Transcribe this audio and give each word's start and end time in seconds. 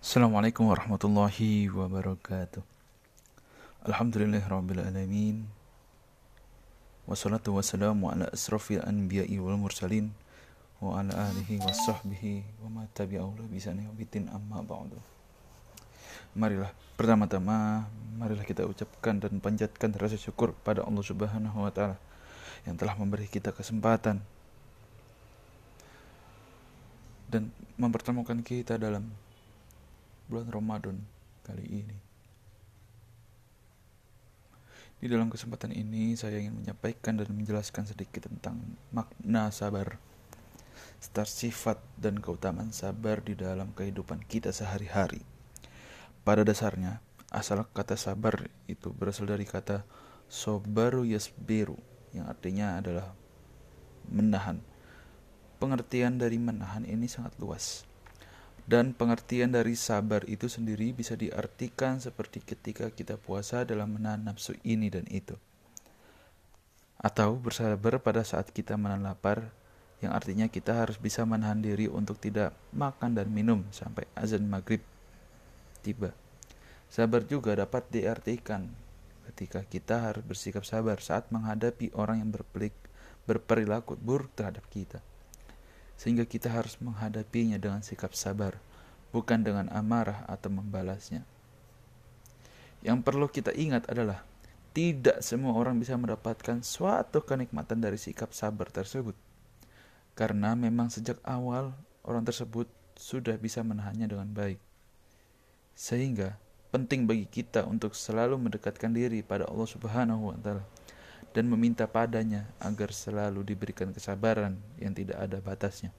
Assalamualaikum 0.00 0.64
warahmatullahi 0.64 1.68
wabarakatuh. 1.68 2.64
Alhamdulillah 3.84 4.40
Rabbil 4.48 4.80
Alamin. 4.80 5.44
Wassalatu 7.04 7.52
wassalamu 7.60 8.08
ala 8.08 8.24
asrafil 8.32 8.80
anbiya'i 8.80 9.36
wal 9.36 9.60
mursalin 9.60 10.08
Wa 10.80 11.04
ala 11.04 11.12
alihi 11.12 11.60
wa 11.60 11.68
sahbihi 11.68 12.64
Wa 12.64 12.80
ma 12.80 12.88
tabi'ahu 12.96 13.44
bisani 13.52 13.84
wabitin 13.92 14.32
amma 14.32 14.64
ba'du. 14.64 14.96
Marilah 16.32 16.72
pertama-tama 16.96 17.84
Marilah 18.16 18.48
kita 18.48 18.64
ucapkan 18.64 19.20
dan 19.20 19.36
panjatkan 19.36 19.92
rasa 20.00 20.16
syukur 20.16 20.56
pada 20.64 20.80
Allah 20.80 21.04
subhanahu 21.04 21.60
wa 21.60 21.68
ta'ala 21.68 22.00
Yang 22.64 22.88
telah 22.88 22.96
memberi 22.96 23.28
kita 23.28 23.52
kesempatan 23.52 24.24
Dan 27.28 27.52
mempertemukan 27.76 28.40
kita 28.40 28.80
dalam 28.80 29.28
bulan 30.30 30.46
Ramadan 30.46 31.02
kali 31.42 31.66
ini. 31.66 31.98
Di 35.02 35.10
dalam 35.10 35.26
kesempatan 35.26 35.74
ini 35.74 36.14
saya 36.14 36.38
ingin 36.38 36.54
menyampaikan 36.54 37.18
dan 37.18 37.26
menjelaskan 37.34 37.90
sedikit 37.90 38.30
tentang 38.30 38.78
makna 38.94 39.50
sabar, 39.50 39.98
serta 41.02 41.26
sifat 41.26 41.82
dan 41.98 42.22
keutamaan 42.22 42.70
sabar 42.70 43.18
di 43.18 43.34
dalam 43.34 43.74
kehidupan 43.74 44.22
kita 44.22 44.54
sehari-hari. 44.54 45.26
Pada 46.22 46.46
dasarnya, 46.46 47.02
asal 47.34 47.66
kata 47.74 47.98
sabar 47.98 48.46
itu 48.70 48.94
berasal 48.94 49.26
dari 49.26 49.48
kata 49.48 49.82
sobaru 50.30 51.02
yasbiru 51.02 51.80
yang 52.14 52.30
artinya 52.30 52.78
adalah 52.78 53.10
menahan. 54.06 54.62
Pengertian 55.58 56.22
dari 56.22 56.38
menahan 56.38 56.84
ini 56.86 57.08
sangat 57.08 57.34
luas 57.40 57.89
dan 58.70 58.94
pengertian 58.94 59.50
dari 59.50 59.74
sabar 59.74 60.22
itu 60.30 60.46
sendiri 60.46 60.94
bisa 60.94 61.18
diartikan 61.18 61.98
seperti 61.98 62.38
ketika 62.38 62.86
kita 62.94 63.18
puasa 63.18 63.66
dalam 63.66 63.98
menahan 63.98 64.22
nafsu 64.22 64.54
ini 64.62 64.86
dan 64.86 65.10
itu. 65.10 65.34
Atau 66.94 67.34
bersabar 67.34 67.98
pada 67.98 68.22
saat 68.22 68.54
kita 68.54 68.78
menahan 68.78 69.02
lapar, 69.02 69.50
yang 69.98 70.14
artinya 70.14 70.46
kita 70.46 70.86
harus 70.86 71.02
bisa 71.02 71.26
menahan 71.26 71.58
diri 71.58 71.90
untuk 71.90 72.22
tidak 72.22 72.54
makan 72.70 73.18
dan 73.18 73.26
minum 73.34 73.66
sampai 73.74 74.06
azan 74.14 74.46
maghrib 74.46 74.86
tiba. 75.82 76.14
Sabar 76.86 77.26
juga 77.26 77.58
dapat 77.58 77.90
diartikan 77.90 78.70
ketika 79.34 79.66
kita 79.66 80.14
harus 80.14 80.22
bersikap 80.22 80.62
sabar 80.62 81.02
saat 81.02 81.26
menghadapi 81.34 81.90
orang 81.98 82.22
yang 82.22 82.30
berperilaku 83.26 83.98
buruk 83.98 84.30
terhadap 84.38 84.62
kita 84.70 85.02
sehingga 86.00 86.24
kita 86.24 86.48
harus 86.48 86.80
menghadapinya 86.80 87.60
dengan 87.60 87.84
sikap 87.84 88.16
sabar, 88.16 88.56
bukan 89.12 89.44
dengan 89.44 89.68
amarah 89.68 90.24
atau 90.24 90.48
membalasnya. 90.48 91.28
Yang 92.80 93.04
perlu 93.04 93.28
kita 93.28 93.52
ingat 93.52 93.84
adalah 93.92 94.24
tidak 94.72 95.20
semua 95.20 95.52
orang 95.52 95.76
bisa 95.76 96.00
mendapatkan 96.00 96.64
suatu 96.64 97.20
kenikmatan 97.20 97.84
dari 97.84 98.00
sikap 98.00 98.32
sabar 98.32 98.72
tersebut. 98.72 99.12
Karena 100.16 100.56
memang 100.56 100.88
sejak 100.88 101.20
awal 101.20 101.76
orang 102.08 102.24
tersebut 102.24 102.64
sudah 102.96 103.36
bisa 103.36 103.60
menahannya 103.60 104.08
dengan 104.08 104.32
baik. 104.32 104.56
Sehingga 105.76 106.40
penting 106.72 107.04
bagi 107.04 107.28
kita 107.28 107.68
untuk 107.68 107.92
selalu 107.92 108.40
mendekatkan 108.40 108.88
diri 108.96 109.20
pada 109.20 109.44
Allah 109.52 109.68
Subhanahu 109.68 110.32
wa 110.32 110.36
taala 110.40 110.64
dan 111.30 111.46
meminta 111.46 111.86
padanya 111.86 112.50
agar 112.58 112.90
selalu 112.90 113.46
diberikan 113.46 113.94
kesabaran 113.94 114.58
yang 114.82 114.90
tidak 114.90 115.18
ada 115.18 115.38
batasnya. 115.38 115.94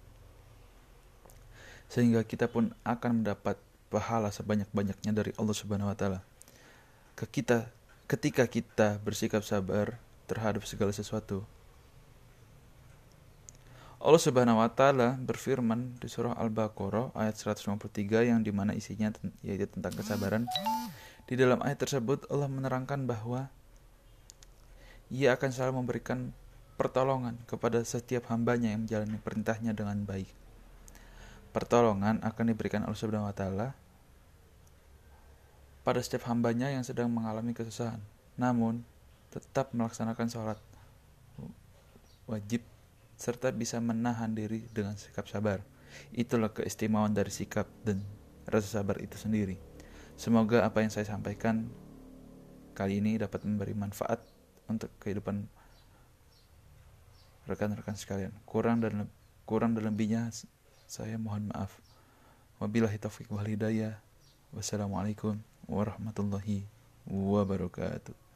Sehingga 1.88 2.24
kita 2.24 2.48
pun 2.52 2.72
akan 2.84 3.24
mendapat 3.24 3.60
pahala 3.92 4.32
sebanyak-banyaknya 4.32 5.12
dari 5.12 5.32
Allah 5.36 5.56
Subhanahu 5.56 5.92
wa 5.92 5.96
taala. 5.96 6.20
Kita 7.16 7.68
ketika 8.08 8.48
kita 8.48 9.00
bersikap 9.04 9.44
sabar 9.44 10.00
terhadap 10.28 10.64
segala 10.64 10.96
sesuatu. 10.96 11.44
Allah 14.02 14.18
Subhanahu 14.18 14.60
wa 14.60 14.72
taala 14.72 15.20
berfirman 15.20 16.00
di 16.02 16.10
surah 16.10 16.34
Al-Baqarah 16.40 17.14
ayat 17.14 17.38
153 17.38 18.32
yang 18.34 18.40
di 18.42 18.50
mana 18.50 18.74
isinya 18.74 19.14
yaitu 19.46 19.70
tentang 19.70 19.94
kesabaran. 19.94 20.44
Di 21.30 21.38
dalam 21.40 21.62
ayat 21.64 21.80
tersebut 21.86 22.28
Allah 22.28 22.50
menerangkan 22.50 23.06
bahwa 23.06 23.48
ia 25.12 25.36
akan 25.36 25.50
selalu 25.52 25.84
memberikan 25.84 26.32
pertolongan 26.80 27.36
kepada 27.46 27.84
setiap 27.84 28.32
hambanya 28.32 28.72
yang 28.72 28.88
menjalani 28.88 29.20
perintahnya 29.20 29.76
dengan 29.76 30.02
baik. 30.08 30.32
Pertolongan 31.52 32.24
akan 32.24 32.46
diberikan 32.48 32.88
oleh 32.88 32.96
Subhanahu 32.96 33.28
wa 33.28 33.36
taala 33.36 33.76
pada 35.84 36.00
setiap 36.00 36.32
hambanya 36.32 36.72
yang 36.72 36.88
sedang 36.88 37.12
mengalami 37.12 37.52
kesusahan. 37.52 38.00
Namun, 38.40 38.88
tetap 39.36 39.76
melaksanakan 39.76 40.28
sholat 40.32 40.60
wajib 42.32 42.64
serta 43.20 43.52
bisa 43.52 43.84
menahan 43.84 44.32
diri 44.32 44.64
dengan 44.72 44.96
sikap 44.96 45.28
sabar. 45.28 45.60
Itulah 46.16 46.56
keistimewaan 46.56 47.12
dari 47.12 47.30
sikap 47.30 47.68
dan 47.84 48.00
rasa 48.48 48.80
sabar 48.80 48.98
itu 49.04 49.20
sendiri. 49.20 49.60
Semoga 50.16 50.64
apa 50.64 50.80
yang 50.80 50.90
saya 50.94 51.04
sampaikan 51.04 51.68
kali 52.72 53.04
ini 53.04 53.20
dapat 53.20 53.44
memberi 53.44 53.76
manfaat 53.76 54.24
untuk 54.76 54.92
kehidupan 55.04 55.46
rekan-rekan 57.46 58.00
sekalian. 58.00 58.32
Kurang 58.48 58.80
dan 58.80 59.12
kurang 59.44 59.76
dan 59.76 59.92
lebihnya 59.92 60.32
saya 60.88 61.20
mohon 61.20 61.52
maaf. 61.52 61.76
Wabillahi 62.62 63.02
taufiq 63.02 63.28
wal 63.34 63.48
hidayah. 63.48 64.00
Wassalamualaikum 64.56 65.40
warahmatullahi 65.68 66.68
wabarakatuh. 67.08 68.31